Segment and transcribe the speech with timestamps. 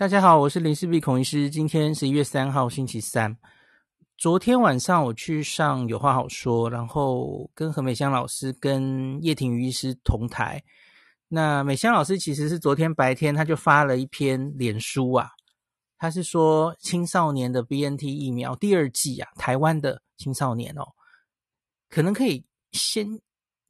[0.00, 1.50] 大家好，我是林氏璧孔医师。
[1.50, 3.36] 今天十一月三号，星期三。
[4.16, 10.64] 昨天晚上我去上有话好说，然后跟何美香老师跟叶婷瑜医师同台。
[11.28, 15.28] 那美香老师其实是昨天白天他就发了一篇脸书啊，
[15.98, 20.88] 他是说青少年的 BNT 疫苗第二季啊，台湾的青少年哦，
[21.90, 22.42] 可能可以
[22.72, 23.06] 先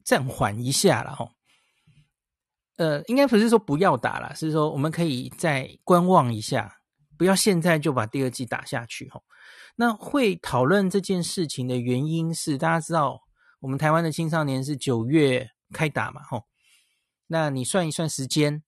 [0.05, 1.29] 暂缓一下了哦。
[2.81, 6.79] 呃，应该不是说不要打了，是说我们可以再观望一下，
[7.15, 9.21] 不要现在就把第二季打下去哦。
[9.75, 13.21] 那会讨论这件事情的原因是，大家知道
[13.59, 16.45] 我们台湾的青少年是九月开打嘛，吼，
[17.27, 18.63] 那你算一算时间，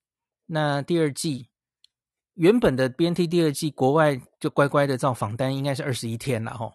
[0.45, 1.49] 那第二季
[2.35, 6.71] 原本的 BNT 第二季国外就乖乖的照访单，应该是二十一天了，吼，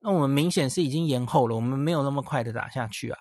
[0.00, 3.18] 那我们明显是已经延后了，我们没有那么快的打下去啊。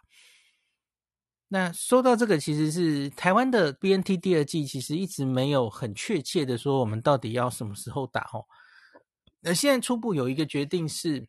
[1.52, 8.45] 那说到这个，其实是台湾的 BNT 第二剂，其实一直没有很确切的说我们到底要什么时候打，吼。
[9.41, 11.27] 那现在初步有一个决定是，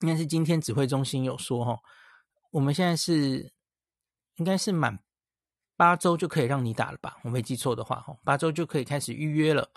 [0.00, 1.78] 应该是今天指挥中心有说哈，
[2.50, 3.52] 我们现在是
[4.36, 4.98] 应该是满
[5.76, 7.18] 八周就可以让你打了吧？
[7.22, 9.68] 我没记错的话哈，八周就可以开始预约了。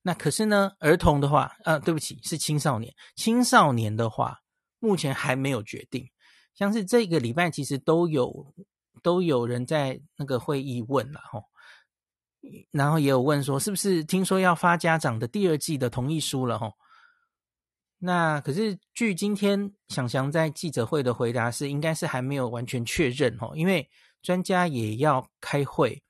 [0.00, 2.94] 那可是呢，儿童的话，呃，对不起，是青少年。
[3.14, 4.40] 青少年的话，
[4.78, 6.08] 目前还没有决定。
[6.54, 8.54] 像是这个礼拜其实都有
[9.02, 11.44] 都有人在那个会议问了吼，
[12.70, 16.74] 然后也有问说，是不是听说要发家长的第二季的同意书了吼？
[18.04, 23.88] 那可是，据今天祥祥在记者会的回答是，应该是还没有完全确认哦，因为
[24.20, 26.02] 专家也要开会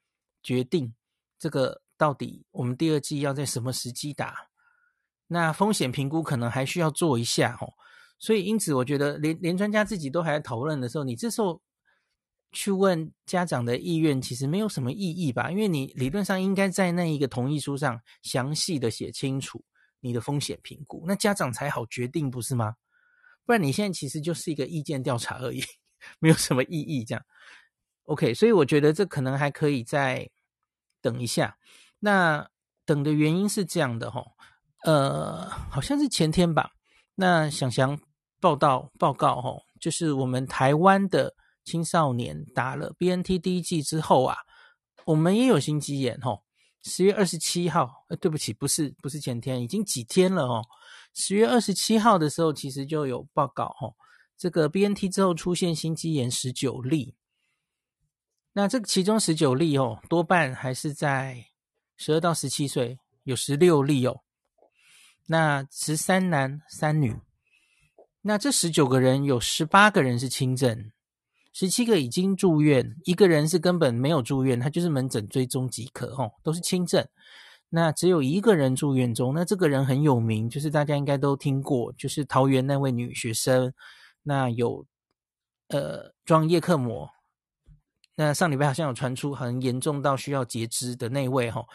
[0.43, 0.95] 决定
[1.39, 4.49] 这个到底我们第二季要在什么时机打，
[5.27, 7.75] 那风险评估可能还需要做一下哦，
[8.19, 11.61] 所以因此我觉得连连专家自己都还在讨论的时候，你这时候
[12.53, 15.51] 去问家长的意愿，其实没有什么意义吧？
[15.51, 19.65] 因为你理论上应该在那一个同意书上详细的写清楚。
[20.05, 22.75] 你的风险评估，那家长才好决定，不是吗？
[23.47, 25.63] 不然你现在其实就是一个意见调查而已，
[26.19, 27.05] 没有什么意义。
[27.05, 27.25] 这样
[28.07, 30.29] ，OK，所以我觉得这可能还可以再
[31.01, 31.57] 等一下。
[32.01, 32.51] 那
[32.85, 34.27] 等的原因是这样的齁，
[34.83, 36.73] 呃，好像是前天吧。
[37.15, 37.97] 那祥祥
[38.41, 41.33] 报道报告齁，就是我们台湾的
[41.65, 44.37] 青少年打了 BNT 第一剂之后啊，
[45.05, 46.41] 我们也有心肌炎齁。
[46.85, 50.65] 十月二十七号，呃，对不起，不是不是前天，已经几天了哦。
[51.15, 53.95] 十月二十七号的时候，其实就有报告哦，
[54.37, 57.15] 这个 BNT 之后出现心肌炎十九例。
[58.53, 61.47] 那这个其中十九例哦，多半还是在
[61.97, 64.21] 十二到十七岁，有十六例哦。
[65.27, 67.17] 那十三男三女，
[68.23, 70.92] 那这十九个人有十八个人是轻症。
[71.53, 77.07] 十七个已经住院，一个人是根本没有住院，他就是门诊追踪即可，吼，都是轻症。
[77.75, 83.73] 那只有一个人住院中，那这个人很有名，就是大家应该都听过，就是桃园那位女学生，
[84.23, 84.87] 那有
[85.69, 87.09] 呃装叶克膜，
[88.15, 91.67] 那上礼拜好像有传出很严重到需要截肢的那位，吼，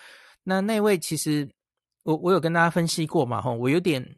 [0.43, 1.49] 那那位其实
[2.03, 4.15] 我我有跟大家分析过嘛，吼，我有点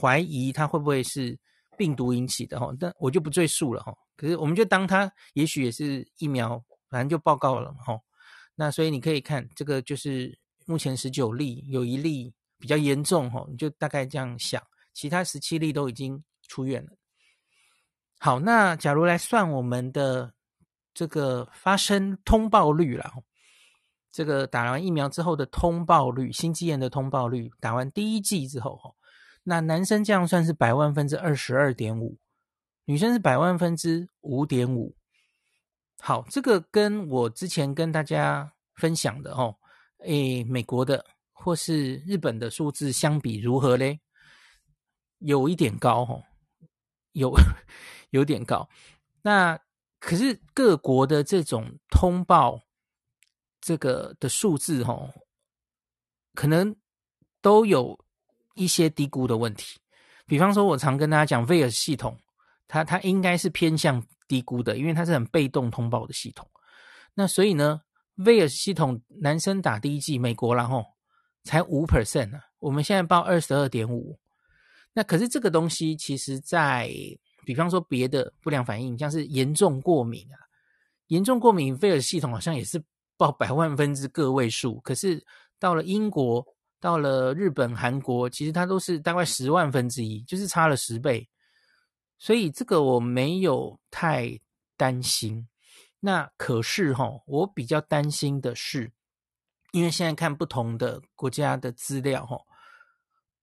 [0.00, 1.38] 怀疑他会不会是
[1.80, 3.96] 病毒引起的，吼，但我就不赘述了，吼。
[4.14, 8.02] 可是我们就当它也许也是疫苗，反正就报告了嘛，吼。
[8.54, 16.90] 那所以你可以看这个，就是目前十九例，有一例比较严重，吼，你就大概这样想，其他十七例都已经出院了。
[18.18, 20.34] 好，那假如来算我们的
[20.92, 23.10] 这个发生通报率了，
[24.12, 28.94] 这个打完疫苗之后的通报率，心肌炎的通报率，打完第一剂之后，吼，
[29.42, 32.18] 那男生这样算是百万分之二十二点五。
[32.86, 34.96] 女生是百万分之五点五，
[36.00, 39.54] 好，这个跟我之前跟大家分享的哦，
[39.98, 44.00] 诶，美国的或是日本的数字相比如何嘞？
[45.18, 46.24] 有一点高哦，
[47.12, 47.32] 有
[48.10, 48.68] 有点高。
[49.22, 49.56] 那
[50.00, 52.60] 可是各国的这种通报
[53.60, 55.14] 这个的数字哦，
[56.34, 56.74] 可能
[57.40, 58.04] 都有
[58.62, 59.78] 一些低估的问题。
[60.26, 62.16] 比方说，我常跟大家讲 vs 系统。
[62.72, 66.48] 它它应该是偏向低估的，因为它是很被动通报的系统。
[67.14, 67.80] 那所以呢
[68.16, 70.86] vs 系统男生打第一剂，美国然后
[71.42, 74.16] 才五 percent 啊，我们现在报二十二点五。
[74.92, 76.88] 那可是这个东西，其实在
[77.44, 80.38] 比方说别的不良反应，像是严重过敏啊，
[81.08, 82.80] 严重过敏 vs 系统好像也是
[83.16, 85.26] 报百万分之个位数，可是
[85.58, 86.46] 到了英国、
[86.80, 91.28] 到了日本、韩国，其实它都是大概十万分之一，就是差了十倍。
[92.18, 94.38] 所以这个我没有太
[94.76, 95.48] 担心，
[96.00, 98.92] 那可是哈，我比较担心的是
[99.72, 102.36] 因为现在看不同的国家的资料，哈，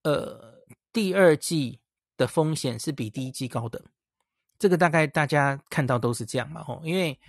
[0.03, 1.79] 呃，第二季
[2.17, 3.83] 的风险是比第一季高的，
[4.59, 7.19] 这个大概大家看到都是这样嘛，吼，因为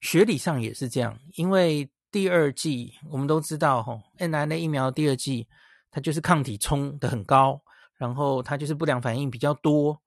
[0.00, 5.48] 学理上也是这样，因为第二季我们都知道，哈，mRNA 疫苗第二季
[5.90, 7.62] 它就是抗体冲得很高，
[7.96, 10.00] 然后它就是不良反应比较多，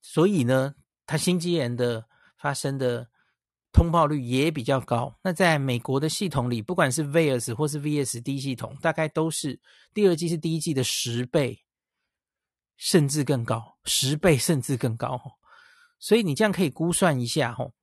[0.00, 0.74] 所以呢，
[1.06, 2.06] 它心肌炎的
[2.36, 3.08] 发生的。
[3.70, 5.14] 通报率也比较高。
[5.22, 9.60] 那在美国的系统里，不管是 VAERS 或是 VSD 系统，大概都是
[9.92, 11.64] 第二季是第一季的十倍，
[12.78, 15.20] 甚至更高，十倍甚至更高。
[15.98, 17.74] 所以你这样可以估算一下，吼，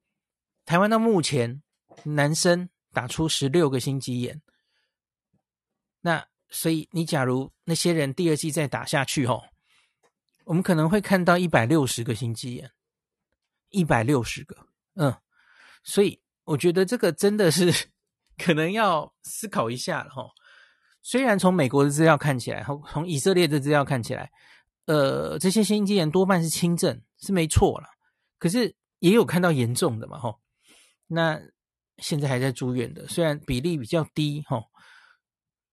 [0.66, 1.62] 台湾到目前
[2.04, 4.42] 男生打出十六个心肌炎，
[6.02, 9.44] 那所以你假如那些人第二季再打下去，吼，
[10.46, 12.72] 我们可能会看到一百六十个心肌炎，
[13.70, 15.16] 一百六十个，嗯。
[15.84, 17.72] 所以我觉得这个真的是
[18.44, 20.28] 可能要思考一下了哈。
[21.04, 24.32] 虽然从美国的资料看起来，从以色列的资料看起来，
[24.86, 27.88] 呃，这些心肌炎多半是轻症，是没错了。
[28.40, 30.36] 可是也有看到严重的嘛哈。
[31.06, 31.40] 那
[31.98, 34.64] 现在还在住院的，虽然比例比较低哈。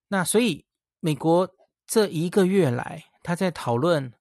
[0.09, 0.65] 那所以
[1.01, 1.49] 美国
[1.87, 4.13] 这一个月来，他在讨论，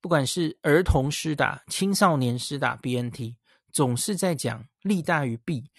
[0.00, 3.36] 不管是儿童施打、青少年施打 BNT。
[3.72, 5.70] 总是在讲利大于弊，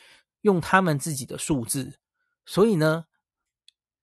[0.44, 2.00] 用他们自己的数字，
[2.46, 3.04] 所以呢，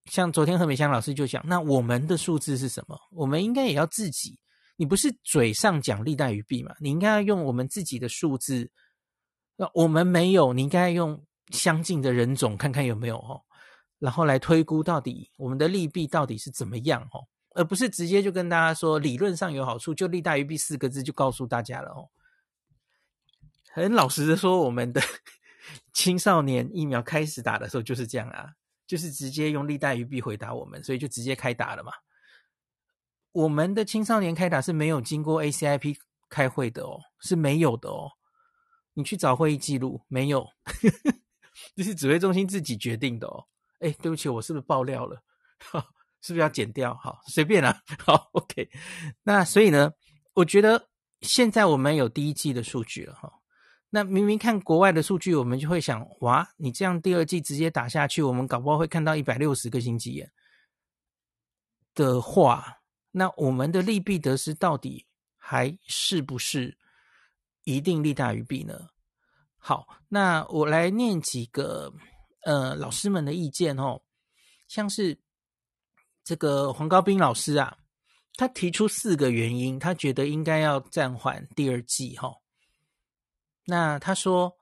[0.05, 3.01] 像昨天何美香老师就讲，那我们的数字是什么？
[3.13, 4.39] 我们应该也要自己，
[4.77, 6.75] 你不是嘴上讲利大于弊嘛？
[6.81, 8.71] 你应该要用我们自己的数字，
[9.61, 11.21] 那我们没有，你应该用
[11.51, 13.43] 相近的人种看看有没有哦，
[13.99, 17.27] 然后来推估到底我们的利弊到底是怎么样哦，
[17.57, 22.09] 而不是直接就跟大家说理论上有好处，就利大于弊四个字就告诉大家了哦。
[23.73, 25.03] 很老实的说，我们的
[25.93, 28.53] 青少年疫苗开始打的时候就是这样啊，
[28.87, 31.93] 就是直接用利大于弊回答我们，所以就直接开打了嘛。
[33.33, 35.97] 我们的青少年开打是没有经过 ACIP
[36.29, 38.13] 开会的哦，是没有的哦。
[38.99, 40.45] 你去找会议记录，没有，
[41.77, 43.47] 这是指挥中心自己决定的哦。
[43.79, 45.23] 哎，对不起，我是不是爆料了？
[46.21, 46.93] 是不是要剪掉？
[46.97, 47.81] 好，随便啦。
[48.05, 48.69] 好，OK。
[49.23, 49.93] 那所以呢，
[50.35, 50.89] 我觉得
[51.21, 53.33] 现在我们有第一季的数据了哈。
[53.91, 60.29] 那明明看国外的数据，我们就会想，哇，你这样第二季直接打下去，我们搞不好会看到一百六十个心肌炎
[61.95, 62.79] 的话，
[63.13, 65.07] 那我们的利弊得失到底
[65.37, 66.77] 还是不是
[67.77, 68.89] 一定利大于弊呢？
[69.59, 71.93] 好，那我来念几个
[72.45, 74.01] 呃老师们的意见哦，
[74.69, 75.19] 像是
[76.25, 77.77] 这个黄高斌老师啊，
[78.35, 82.37] 他提出四个原因，他觉得应该要暂缓第二季哈、哦。
[83.67, 84.57] 那他说，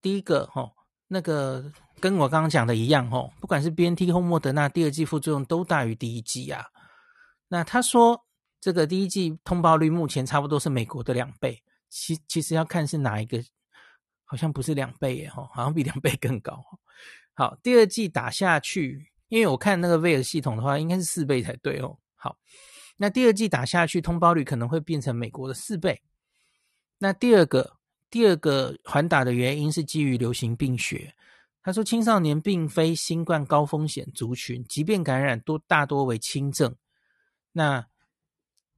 [0.00, 0.70] 第一个哈，
[1.08, 6.64] 那个跟我刚刚讲的一样哈，不管是 BNT 或莫德纳，第二季副作用都大于第一季啊。
[7.48, 8.24] 那他说，
[8.60, 13.42] 这个第一季通报率目前差不多是美国的两倍，其其实要看是哪一个，
[14.24, 16.64] 好像不是两倍耶哈，好像比两倍更高。
[17.34, 21.98] 好，第二季打下去，因为我看那个 VAERS 系统的话，应该是四倍才对哦。
[22.14, 22.36] 好，
[22.96, 26.02] 那第二季打下去，通报率可能会变成美国的四倍。
[26.98, 27.76] 那第二个。
[28.10, 31.12] 第二个缓打的原因是基于流行病学。
[31.64, 36.76] 他说，青少年并非新冠高风险族群，即便感染多大多为轻症。
[37.50, 37.84] 那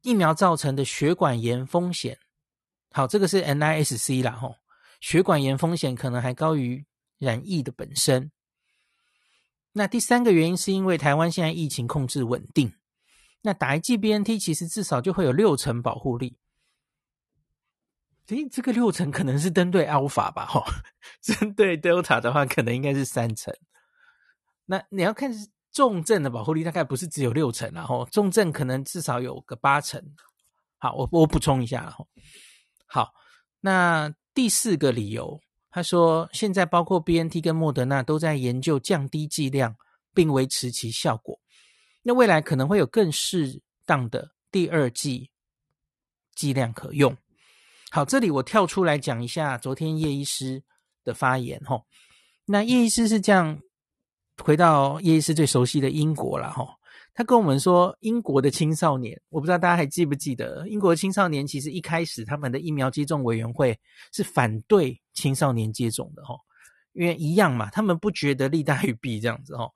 [0.01, 2.19] 疫苗造成的血管炎风险，
[2.97, 4.57] 好，这个是 NISC 啦，吼，
[5.03, 6.87] 血管炎风险可能还高于
[7.19, 8.33] 染疫的本身。
[9.73, 12.73] 那第三个原因是因为台湾现在疫情控制稳定，
[13.43, 16.39] 那打一剂 BNT 其实至少就会有六成保护力。
[18.29, 20.47] 诶，这个六成可能是针对 Alpha 吧？
[20.47, 20.65] 哈，
[21.21, 23.55] 针对 Delta 的话，可能应该是三成。
[24.65, 25.31] 那你要看
[25.71, 30.03] 重症的保护力，大概不是只有六成，然后重症可能至少有个八成。
[30.79, 32.03] 好，我我补充一下，哈。
[32.87, 33.13] 好，
[33.61, 35.41] 那第四个理由，
[35.71, 39.77] 他说现在包括 BNT 跟莫德纳都在研究降低剂量，
[40.15, 41.39] 并维持其效果。
[42.03, 45.31] 那未来可能会有更适当的第二剂
[46.35, 47.17] 剂量可用。
[47.91, 50.63] 好，这里我跳出来讲一下昨天叶医师
[51.05, 51.83] 的发言哈。
[52.45, 53.61] 那叶医师是这样，
[54.43, 56.77] 回到叶医师最熟悉的英国了哈。
[57.17, 63.81] 他跟我们说，英国的青少年，我不知道大家还记不记得，英国的青少年其实一开始他们的疫苗接种委员会
[64.13, 66.37] 是反对青少年接种的哈，
[66.93, 69.67] 因为一样嘛，他们不觉得利大于弊这样子哈。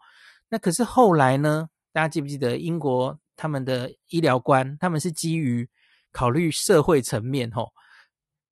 [0.51, 5.67] 那可是后来呢，大家记不记得英国他们的医疗官，他们是基于
[6.13, 7.65] 考虑社会层面哈。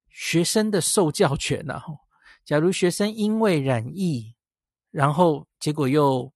[0.08, 1.84] 学生的受教权啊，
[2.42, 4.34] 假如学生因为染疫，
[4.90, 6.32] 然后结果又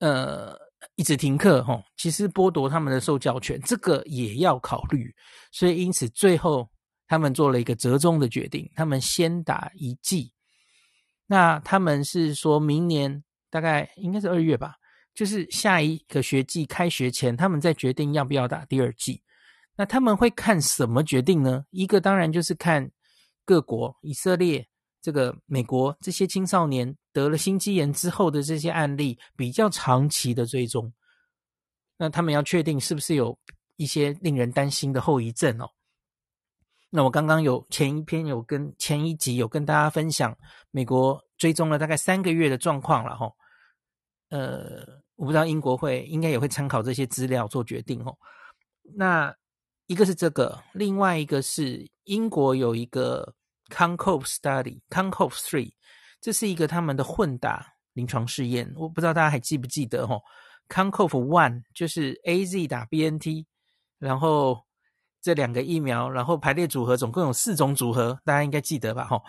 [0.00, 0.54] 呃
[0.94, 5.14] 一直停课吼，其实剥夺他们的受教权，这个也要考虑。
[5.50, 6.68] 所以因此最后
[7.06, 10.32] 他们做了一个折中的决定，他们先打一剂。
[11.26, 14.74] 那他们是说明年大概应该是二月吧，
[15.14, 19.22] 就是下一个学季开学前，他们再决定要不要打第二剂。
[19.74, 21.64] 那他们会看什么决定呢？
[21.70, 22.90] 一个当然就是看
[23.46, 24.68] 各国，以色列、
[25.02, 30.90] 这个美国这些青少年得了心肌炎之后的这些案例比较长期的追踪。
[31.98, 33.38] 那他们要确定是不是有
[33.76, 35.68] 一些令人担心的后遗症哦。
[36.88, 40.34] 那我刚刚有前一篇有跟前一集有跟大家分享
[40.70, 43.30] 美国追踪了大概三个月的状况了哈。
[44.30, 48.16] 呃，我不知道英国会应该也会参考这些资料做决定哦。
[48.94, 49.34] 那。
[49.88, 53.34] 一个是这个，另外一个是英国有一个
[53.72, 55.72] Concove Study，Concove Three，
[56.20, 58.70] 这是一个他们的混打临床试验。
[58.76, 60.20] 我不知道大家还记不记得哦
[60.68, 63.46] ，Concove One 就是 AZ 打 BNT，
[63.98, 64.64] 然后
[65.20, 69.04] 这两个疫苗，然后排列组合总共有四种组合，大家应该记得吧？
[69.06, 69.22] 哈，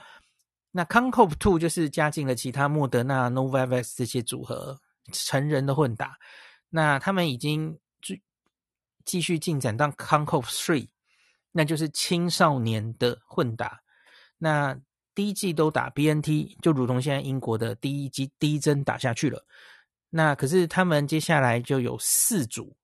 [0.72, 4.80] 那 Concove Two 就是加进了其他莫德纳、Novavax 这些组合，
[5.12, 6.18] 成人的混打。
[6.70, 7.80] 那他们已经。
[8.02, 8.22] 继
[9.06, 10.90] 继续进展到 Concove Three，
[11.54, 13.83] 那就是青少年的混打。
[14.38, 14.80] 那
[15.16, 19.46] 第一剂都打 BNT，就如同现在英国的第一剂第一针打下去了。
[20.10, 22.76] 那可是他们接下来就有四组，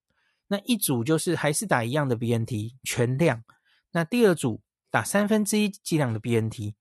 [0.48, 3.44] 那一组就是还是打一样的 BNT 全量，
[3.92, 6.74] 那第二组打三分之一剂量的 BNT，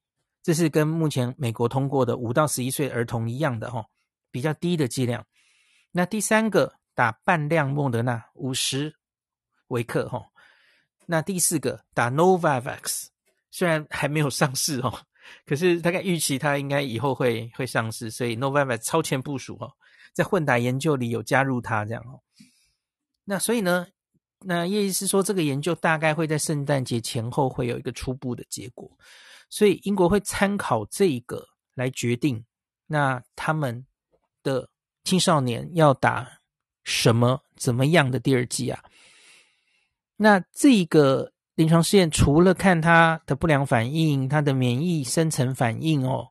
[0.42, 3.86] 这是跟目前美国通过的五到十一岁儿童一样的哈，
[4.30, 5.26] 比较低的剂量。
[5.92, 8.96] 那第三个打半量莫德纳五十。
[9.68, 10.30] 维克哈，
[11.04, 13.08] 那第四个打 Novavax，
[13.58, 15.00] 虽然还没有上市哦，
[15.44, 19.68] 可是大概预期它应该以后会会上市，所以 Novavax 超前部署哦，
[20.12, 22.22] 在混打研究里有加入它这样哦。
[23.24, 23.88] 那所以呢，
[24.44, 28.88] 那叶医师说这个研究大概会在圣诞节前后会有一个初步的结果，
[29.50, 32.44] 所以英国会参考这个来决定，
[32.86, 33.84] 那他们
[34.44, 34.70] 的
[35.02, 36.30] 青少年要打
[36.84, 38.80] 什么怎么样的第二剂啊？
[40.14, 46.28] 那这个临床试验除了看它的不良反应、它的免疫生成反应哦，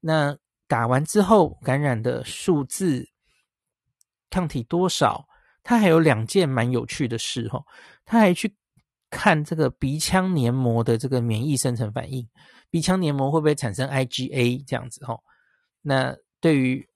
[0.00, 0.34] 那
[0.66, 3.06] 打完之后感染的数字、
[4.30, 5.28] 抗体多少，
[5.62, 7.62] 它还有两件蛮有趣的事哦，
[8.06, 8.56] 它还去
[9.10, 12.26] 看这个鼻腔黏膜的这个免疫生成反应，
[12.70, 15.20] 鼻腔黏膜会不会产生 IgA 这样子哦？
[15.82, 16.88] 那对于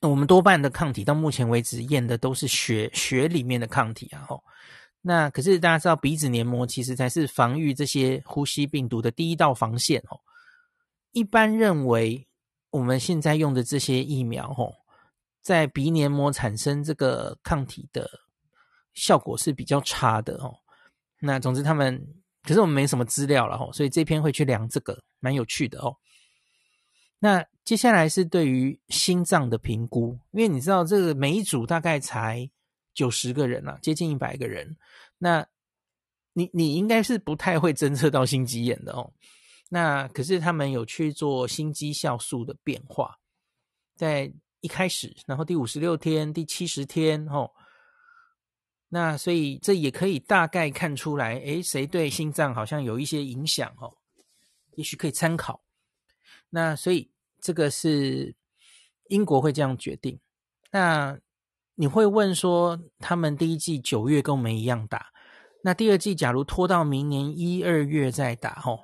[0.00, 4.42] 我们多半的抗体到目前为止验的都是血血里面的抗体啊，吼。
[5.02, 10.20] 那可是大家知道，鼻子黏膜其实才是防御这些呼吸病毒的第一道防线哦。
[11.12, 12.28] 一般认为，
[12.70, 14.74] 我们现在用的这些疫苗哦，
[15.40, 18.10] 在鼻黏膜产生这个抗体的
[18.92, 20.54] 效果是比较差的哦。
[21.18, 22.06] 那总之他们，
[22.42, 25.96] 可是我们没什么资料了哦，所以这篇会去量这个，蛮有趣的哦。
[27.20, 32.50] 那接下来是对于心脏的评估，因为你知道这个每一组大概才。
[32.92, 34.76] 九十个人了，接近一百个人。
[35.18, 35.46] 那
[36.32, 39.12] 你你应该是不太会侦测到心肌炎的哦。
[39.68, 43.18] 那可是他们有去做心肌酵素的变化，
[43.96, 47.50] 在一开始，然后第五十六天、第七十天哦。
[48.88, 53.96] 那所以这也可以大概看出来，诶，谁对心脏好像有一些影响哦？
[54.74, 55.62] 也许可以参考。
[56.48, 58.34] 那所以这个是
[59.08, 60.18] 英国会这样决定。
[60.70, 61.18] 那。
[61.80, 65.06] 你会问说，他们第一季九月跟我们一样打，
[65.64, 68.78] 那第二季假如拖到明年一二月再打，吼，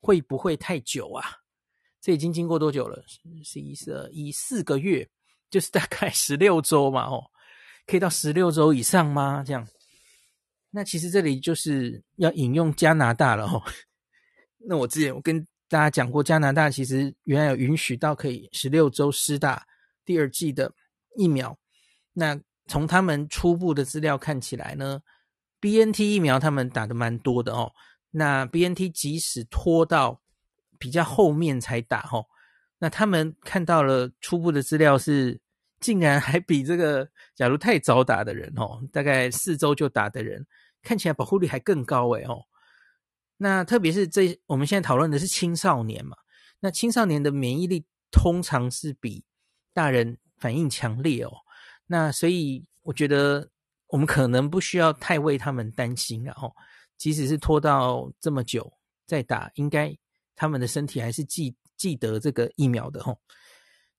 [0.00, 1.22] 会不会太久啊？
[2.00, 3.04] 这已经经过多久了？
[3.44, 5.06] 十一、十二、一四个月，
[5.50, 7.24] 就是大概十六周嘛，吼，
[7.86, 9.44] 可以到十六周以上吗？
[9.46, 9.68] 这样？
[10.70, 13.62] 那其实这里就是要引用加拿大了，吼。
[14.66, 19.62] 那我之前我跟大家讲过，加拿大其实原来有允许到可以十六周施打
[20.06, 20.72] 第二季的
[21.18, 21.54] 疫苗。
[22.20, 25.00] 那从他们初步的资料看起来呢
[25.58, 27.72] ，BNT 疫苗他们打的蛮多的哦。
[28.10, 30.20] 那 BNT 即使拖到
[30.78, 32.26] 比较后面才打哦，
[32.78, 35.40] 那他们看到了初步的资料是，
[35.80, 40.46] 竟然还比这个假如太早打的人哦，大概四周就打的人，
[40.82, 42.44] 看起来保护率还更高诶哦。
[43.38, 46.14] 那特别是这我们现在讨论的是青少年嘛，
[46.60, 49.24] 那青少年的免疫力通常是比
[49.72, 51.32] 大人反应强烈哦。
[51.92, 53.50] 那所以我觉得
[53.88, 56.54] 我们可能不需要太为他们担心，然后
[56.96, 58.72] 即使是拖到这么久
[59.06, 59.92] 再打，应该
[60.36, 63.18] 他们的身体还是记记得这个疫苗的吼。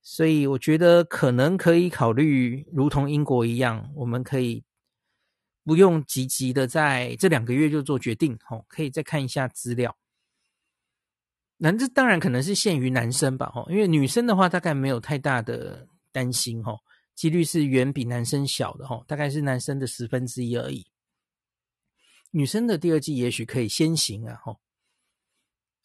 [0.01, 4.63] 所以我觉得可能可以考虑，如同英国一样，我们可以
[5.65, 9.97] 不用急急的在这两个月就做决定，吼，可以再看一下资料。
[11.57, 16.79] 那这当然可能是限于男生吧，吼，因为女生的话大概没有太大的担心，吼，
[17.21, 20.87] 几率是远比男生小的，哦，大概是男生的十分之一而已。
[22.31, 24.57] 女生的第二季也许可以先行啊，哦。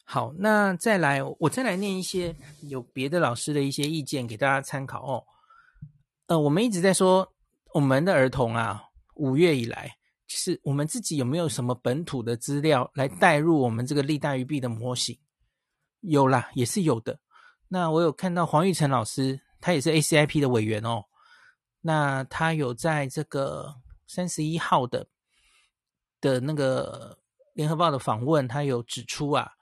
[0.03, 5.23] 好，那再来，我再来念一些有别的老师的一些意见给大家参考哦。
[6.25, 7.31] 呃，我们一直在说
[7.71, 8.81] 我们的儿童啊，
[9.13, 15.15] 五月以来，就是我们自己有没有什么本土的资料来带入我们这个利大于弊的模型？
[16.01, 17.19] 有啦，也是有的。
[17.67, 21.03] 那我有看到黄玉成老师，他也是 ACIP 的委员哦。
[21.87, 23.75] 那他有在这个
[24.07, 25.07] 三十一号的
[26.19, 27.17] 的那个
[27.53, 29.53] 联合报的访问，他有指出啊。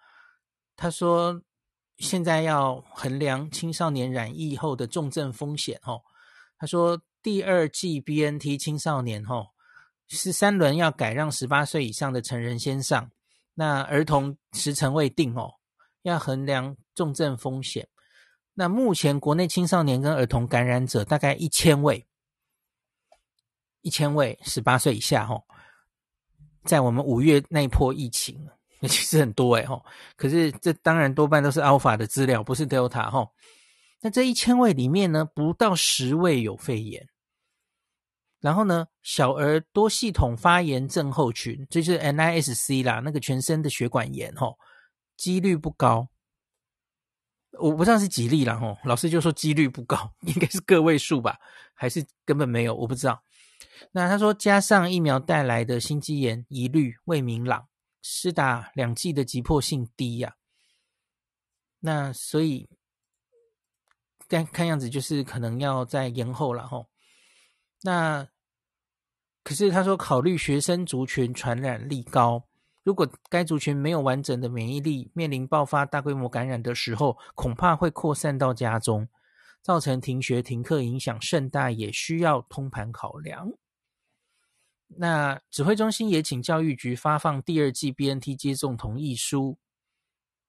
[0.75, 1.39] 他说
[1.99, 5.79] ：“现在要衡量青少年染疫后的重症风险。
[5.83, 6.01] 哦，
[6.57, 9.49] 他说第二剂 BNT 青少年，哦，
[10.07, 13.11] 是三轮要改让十八岁以上的成人先上，
[13.53, 15.53] 那儿童时程未定哦，
[16.01, 17.87] 要衡量重症风险。
[18.55, 22.07] 那目前国内青少年跟儿童感染者大概一千位，
[23.85, 25.43] 一千位十八岁以下，哦，
[26.63, 28.35] 在我们五月那一波疫情。”
[28.81, 29.65] 那其实很多诶，
[30.17, 33.29] 可是这当然多半都是 Alpha 的资料，不是 Delta 齁。
[34.01, 37.07] 那这一千位里面呢，不到十位有肺炎。
[38.41, 44.55] 然后呢，小儿多系统发炎症候群，这就是 NISC 啦，那个全身的血管炎齁，
[45.15, 46.09] 几率不高。
[47.57, 51.39] 我不知道是几例啦齁，老师就说几率不高，应该是个位数吧，
[51.73, 53.23] 还是根本没有，我不知道。
[53.91, 57.67] 那他说加上疫苗带来的心肌炎疑虑未明朗。
[58.07, 60.35] 施打两剂的急迫性低呀、
[61.79, 62.69] 那所以
[64.27, 66.87] 但看样子就是可能要再延后了吼。
[67.81, 68.27] 那
[69.43, 72.43] 可是他说考虑学生族群传染力高，
[72.83, 79.09] 如果该族群没有完整的免疫力，面临爆发大规模感染的时候，恐怕会扩散到家中，
[79.63, 83.51] 造成停学停课影响甚大，也需要通盘考量。
[84.87, 89.57] 那指挥中心也请教育局发放第二剂 BNT 接种同意书。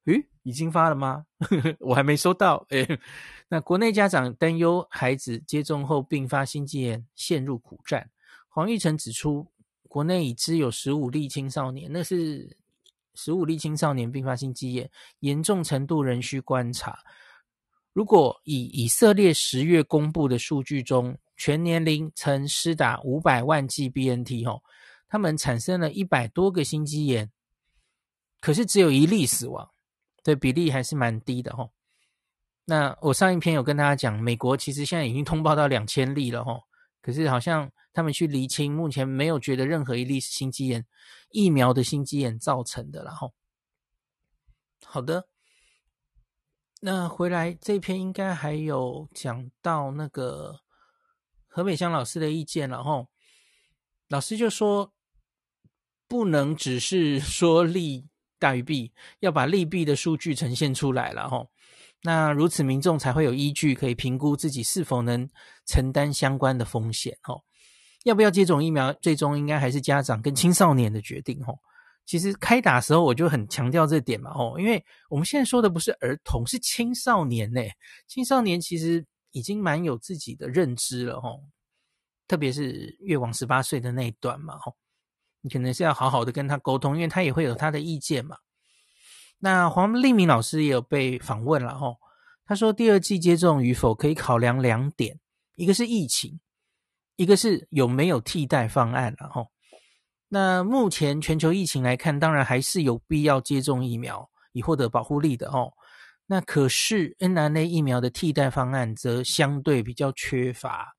[0.05, 1.27] 咦，已经发了吗？
[1.81, 2.64] 我还没收到。
[2.68, 3.01] 诶，
[3.49, 8.09] 那国内家长担忧孩子接种后并发心肌炎，陷入苦战。
[8.49, 9.49] 黄玉成指出，
[9.88, 12.57] 国内已知有十五例青少年，那是
[13.14, 17.01] 十五例青少年并发心肌炎，严重程度仍需观察。
[17.96, 24.62] 如果以以色列十月公布的数据中，全年龄曾施打五百万剂 BNT 后，
[25.09, 27.32] 他们产生了一百多个心肌炎，
[28.38, 29.70] 可是只有一例死亡，
[30.22, 31.72] 对比例还是蛮低的吼。
[32.66, 36.64] 那我上一篇有跟大家讲，美国其实现在已经通报到两千例了吼，
[37.00, 40.85] 可是好像他们去厘清，目前没有觉得任何一例是心肌炎
[41.30, 43.32] 疫苗的心肌炎造成的了吼。
[44.85, 45.26] 好的，
[46.80, 50.60] 那回来这篇应该还有讲到那个。
[51.48, 53.08] 何美香老师的意见了吼，
[54.08, 54.92] 老师就说
[56.06, 58.06] 不能只是 说利
[58.38, 61.46] 大于弊，要把利弊的数据呈现出来了哈，
[62.02, 65.26] 那如此民众才会有依据可以评估自己是否能
[65.64, 67.42] 承担相关的风险吼，
[68.04, 71.58] 要不要接种疫苗，最终应该还是家长跟青少年的决定吼。
[72.07, 77.61] 其实开打的时候我就很强调这点嘛吼，因为我们现在说的不是儿童，是青少年呢，
[78.07, 79.05] 青少年其实。
[79.33, 81.42] 已经蛮有自己的认知了吼，
[82.27, 84.75] 特别是越往十八岁的那一段嘛吼，
[85.42, 88.38] 你可能是要好好的跟他沟通，因为他也会有他的意见嘛。
[89.38, 91.99] 那黄立明老师也有被访问了吼，
[92.47, 95.21] 他说第二季接种与否可以考量两点，
[95.57, 96.40] 一个是疫情，
[97.16, 99.49] 一个是有没有替代方案了吼。
[100.38, 105.72] 那目前全球疫情来看，当然还是有必要接种疫苗以获得保护力的哦。
[106.27, 110.94] 那可是 mRNA 疫苗的替代方案则相对比较缺乏。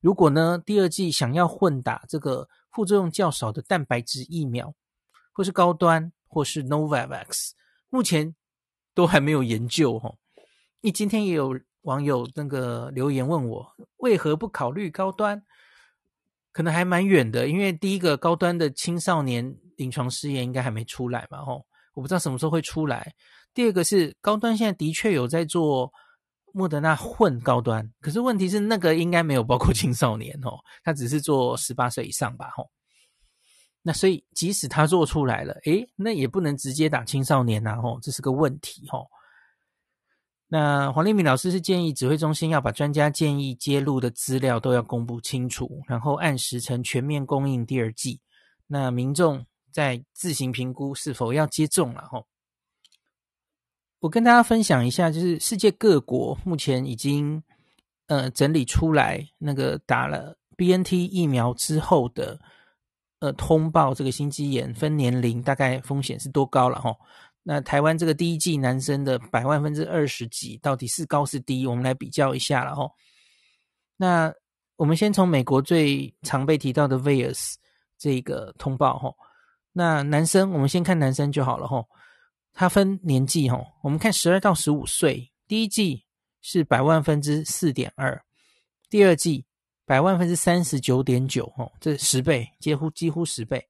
[0.00, 4.72] 如果呢，第二季想要混打这个副作用较少的蛋白质疫苗，
[5.32, 7.50] 或是高端，或是 Novavax，
[7.90, 8.32] 目前
[8.94, 10.14] 都还没有研究哈。
[10.82, 15.42] 你今天也有网友那个留言问我，为何不考虑高端？
[16.52, 23.12] 可能还蛮远的，因为第一个高端的青少年临床试验应该还没出来嘛，吼，我不知道什么时候会出来。
[23.54, 25.90] 第二个是高端，现在的确有在做
[26.52, 32.70] 莫德纳混高端，可是问题是那个应该没有包括青少年哦，他只是做十八岁以上吧吼。
[33.82, 39.06] 那所以即使他做出来了，诶，那也不能直接打青少年呐吼，这是个问题吼。
[40.54, 48.20] 那黄立民老师是建议指挥中心要把专家建议揭露的资料都要公布清楚，然后按时程全面供应第二剂。
[48.66, 52.26] 那民众再自行评估是否要接种了吼。
[54.00, 57.42] 我跟大家分享一下，就是世界各国目前已经
[58.08, 62.38] 呃整理出来那个打了 BNT 疫苗之后的
[63.20, 66.94] 呃通报这个心肌炎分年龄大概风险是多高了吼。
[67.42, 71.66] 那台湾这个第一季男生的百万分之二十几，到底是高是低？
[71.66, 72.92] 我们来比较一下了吼。
[73.96, 74.32] 那
[74.76, 77.54] 我们先从美国最常被提到的 Vias
[77.98, 79.16] 这个通报吼。
[79.72, 81.88] 那男生，我们先看男生就好了吼。
[82.52, 86.04] 它分年纪吼，我们看十二到十五岁，第一季
[86.42, 88.22] 是百万分之四点二，
[88.90, 89.46] 第二季
[89.86, 93.68] 百万分之三十九点九吼，这十倍，几乎几乎十倍。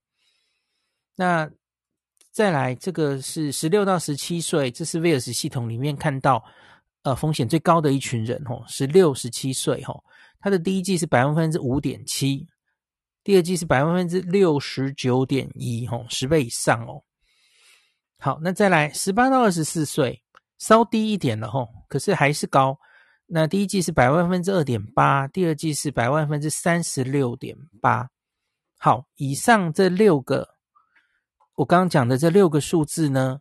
[1.15, 1.49] 那
[2.33, 6.43] 再来，这个是十六到十七岁，这是威尔斯系统里面看到
[7.03, 10.03] 呃风险最高的一群人吼，十六、十七岁吼，
[10.41, 12.49] 他的第一季是百万分之五点七，
[13.23, 17.03] 第二季是百万分之六十九点一吼，十倍以上哦。
[18.19, 20.23] 好，那再来十八到二十四岁，
[20.57, 22.79] 稍低一点了吼，可是还是高。
[23.27, 28.09] 那第一季是百万分之二点八，第二季是百万分之三十六点八。
[28.79, 30.49] 好，以上这六个。
[31.63, 33.41] 我刚刚讲的这六个数字呢，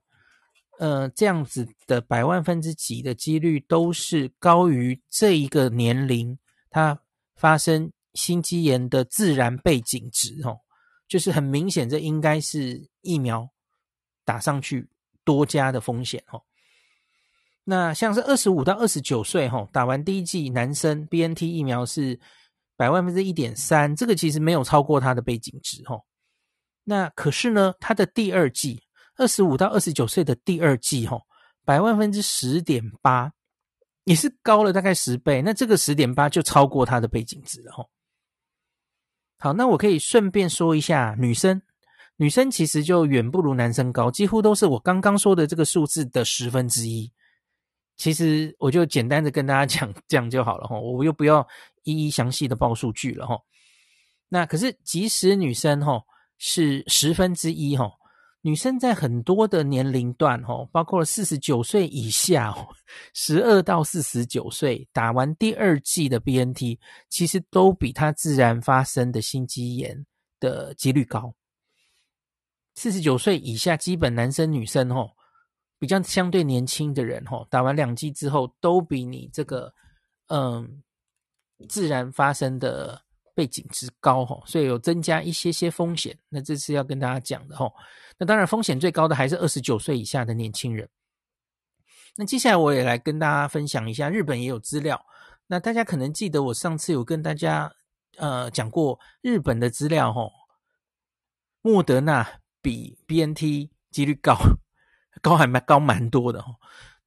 [0.78, 6.38] 呃，这样子的百万分之几的几率都是高于这一个年龄
[6.70, 7.00] 它
[7.36, 10.60] 发生心肌炎的自然背景值哦，
[11.08, 13.50] 就是很明显，这应该是疫苗
[14.24, 14.88] 打上去
[15.24, 16.40] 多加的风险哦。
[17.64, 22.20] 那像是二十五到二十九岁哈，打完第一剂男生 BNT 疫苗是
[22.78, 26.00] 百万分之一点三，这个其实没有超过它的背景值哦。
[26.84, 28.82] 那可是呢，他的第二季，
[29.16, 31.22] 二十五到二十九岁的第二季，吼，
[31.64, 33.32] 百万分之十点八，
[34.04, 35.44] 也是高了大概十倍。
[35.44, 37.90] 那这个十点八就超过他的背景值了，吼。
[39.38, 41.62] 好，那我可以顺便说一下，女生，
[42.18, 47.12] 女生其实就远不如男生高，几乎都是我刚刚说的这个数字的十分之一。
[47.96, 51.48] 其实我就简单的跟大家讲这样就好了，吼，我又不要
[51.84, 53.44] 一一详细的报数据了，吼。
[54.30, 56.04] 那可是即使女生，吼。
[56.44, 57.88] 是十分之一哈，
[58.42, 62.68] 女生在很多的年龄段哈，包括了四十九岁以下哦，
[63.14, 70.04] 十二到四十九岁打完第二剂的 BNT，其实都比她自然发生的心肌炎
[70.40, 71.32] 的几率高。
[72.74, 75.12] 四十九岁以下，基本男生女生哦，
[75.78, 79.72] 比较相对年轻的人哦，打完两剂之后，都比你这个
[80.30, 80.82] 嗯
[81.70, 83.00] 自然发生的。
[83.34, 86.18] 背景之高哈，所以有增加一些些风险。
[86.30, 87.72] 那这是要跟大家讲的哈。
[88.18, 90.88] 那当然，风险最高的还是二十九岁以下的年轻人。
[92.16, 95.06] 那接下来我也来跟大家分享一下，日本也有资料。
[95.48, 97.74] 那大家可能记得我上次有跟大家
[98.18, 100.30] 呃讲过日本的资料哈，
[101.62, 104.36] 莫德纳比 BNT 几率高，
[105.22, 106.54] 高还蛮高蛮多的哈。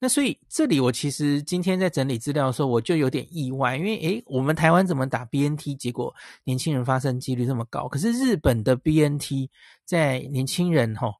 [0.00, 7.88] 那所以这里我其实今天在整理资料的时候，我就有点意外，因为诶，我们台湾怎么打 BNT，结果年轻人发生几率这么高？
[7.88, 9.48] 可是日本的 BNT
[9.86, 11.10] 在年轻人哈，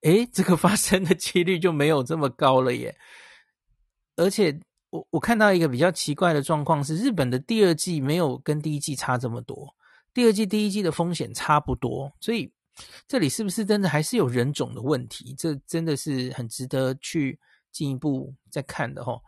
[0.00, 2.96] 诶，这个 发生的几率就没有这么高了耶。
[4.16, 9.74] 而且我我看到一个比较奇怪的状况是，日本的第二季没有跟第一季差这么多，
[10.14, 12.50] 第二季第一季的风险差不多，所以
[13.06, 15.34] 这里是不是真的还是有人种的问题？
[15.36, 17.38] 这真的是很值得去。
[17.70, 19.20] 进一步再看的齁，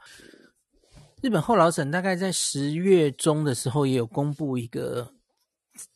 [1.22, 5.14] 日本厚劳省大概在十月中的时候也有公布一个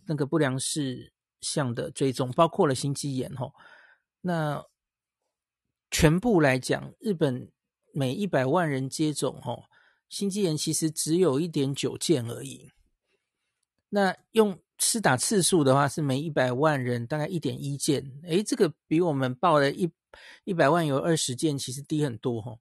[0.07, 3.53] 那个不良事项的追踪，包括了心肌炎哦。
[4.21, 4.65] 那
[5.91, 7.51] 全部来讲，日本
[7.93, 9.65] 每一百万人接种齁，
[10.09, 12.71] 心肌炎其实只有一点九件而已。
[13.89, 18.13] 那用施打次数的话，是每一百万人大概一点一件。
[18.25, 19.91] 诶，这个比我们报的一。
[20.45, 22.57] 一百万有二十件，其实低很多哈。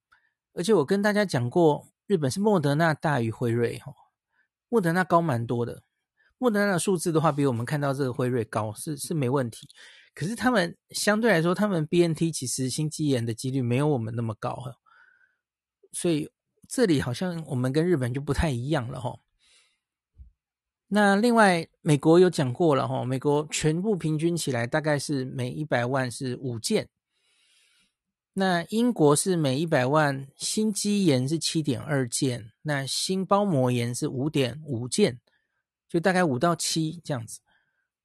[0.56, 3.94] 而且我跟大家讲过，日本是莫德纳大于辉瑞哈，
[4.68, 5.82] 莫德纳高蛮多的。
[6.38, 9.70] 莫德纳的数字的话，比我们看到这个辉瑞高，是是没问题。
[10.14, 14.76] 可是他们相对来说，他们 BNT 其实心肌炎的几率没有我们那么高哈。
[15.94, 16.30] 所以
[16.68, 19.18] 这里好像我们跟日本就不太一样了哈。
[20.88, 26.88] 那另外，美国有讲过了哈，美国全部平均起来大概是每一百万是五件。
[28.34, 35.20] 那英国是每一百万心肌炎是七点二件，那心包膜炎是五点五件，
[35.90, 37.40] 就大概五到七这样子。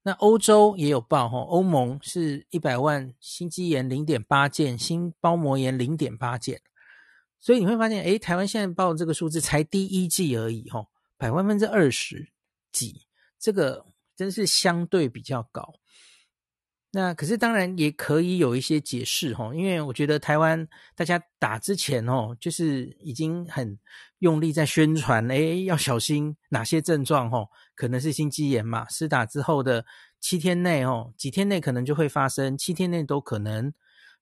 [0.03, 6.61] 那欧洲也有报哈，欧盟是一百万心肌炎零点八件，心包膜炎零点八件。
[7.39, 12.30] 所以你会发现，诶，台湾现在报这个数字才第一季而已，哈，百万分之二十
[12.71, 13.05] 几，
[13.39, 15.73] 这个真是相对比较高。
[16.93, 23.79] 那可是当然也可以有一些解释，吼，因为我觉得台湾大家打之前，哦，就是已经很
[24.19, 29.85] 用力在宣传，诶，要小心哪些症状，吼，可能是心肌炎嘛，施打之后的
[30.19, 33.73] 七天内，哦，几天内可能就会发生，七天内都可能。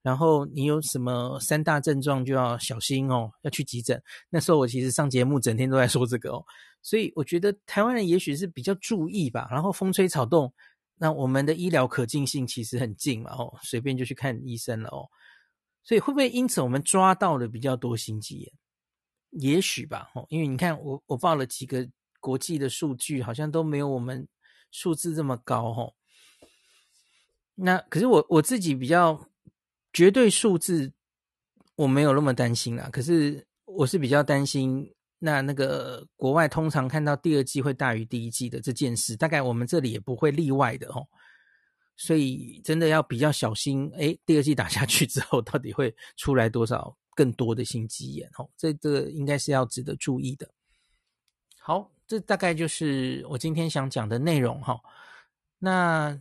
[0.02, 4.02] 然后你有什么三大症状就要小心哦，要去急诊。
[4.30, 6.46] 那时候我其实上节目整天都在说这个哦，
[6.82, 9.48] 所以我觉得台湾人也许是比较注意吧。
[9.52, 10.54] 然后风吹草动，
[10.96, 15.08] 那我们的医疗可近性其实很近嘛哦，随便就去看医生了哦。
[15.84, 18.54] 所以会不会因此我们抓到的比较多心肌炎？
[19.32, 21.88] 也许吧哦，因为你看我我报了几个
[22.20, 24.28] 国际的数据，好像都没有我们
[24.72, 25.94] 数字这么高哦。
[27.56, 29.26] 那可是我我自己比较。
[29.92, 30.94] 绝对数字
[31.76, 41.06] 我没有那么担心啦，可是我是比较担心那那个国外通常看到第二季会大于第一季的这件事，大概我们这里也不会例外的哦。
[41.96, 48.50] 所以真的要比较小心，诶，第二季打下去之后，到底会出来多少更多的心肌炎哦？
[48.58, 50.50] 这这个应该是要值得注意的。
[51.60, 54.80] 好，这大概就是我今天想讲的内容哈。
[55.60, 56.20] 那。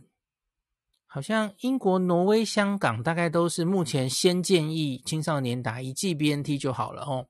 [1.11, 7.25] 好像英国、挪威、香港大概都是目前先建议青少年打一剂 BNT 就好了哦。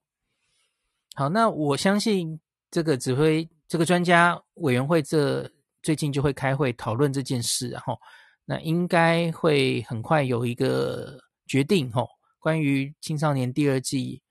[1.15, 2.39] 好，那我相信
[2.72, 5.50] 这个指挥这个专家委员会这
[5.82, 8.00] 最近就会开会讨论这件事，然后
[8.45, 12.08] 那应该会很快有一个决定哦，
[12.39, 14.22] 关于青少年第二季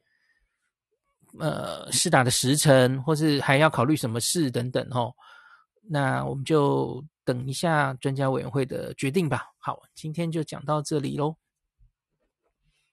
[1.39, 5.13] 呃施打的时程，或是还要考虑什么事等等哦。
[5.83, 7.05] 那我们就。
[7.29, 9.49] 等一下专家委员会的决定吧。
[9.59, 11.37] 好，今天就讲到这里喽。